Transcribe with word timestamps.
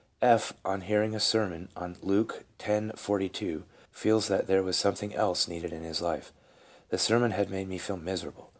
F., 0.23 0.53
on 0.65 0.81
hearing 0.81 1.13
a 1.13 1.19
sermon 1.19 1.69
on 1.75 1.95
Luke 2.01 2.43
x:42, 2.59 3.61
feels 3.91 4.29
that 4.29 4.47
there 4.47 4.63
was 4.63 4.75
something 4.75 5.13
else 5.13 5.47
needed 5.47 5.71
in 5.71 5.83
his 5.83 6.01
life," 6.01 6.33
the 6.89 6.97
sermon 6.97 7.29
had 7.29 7.51
made 7.51 7.69
me 7.69 7.77
feel 7.77 7.97
miserable. 7.97 8.49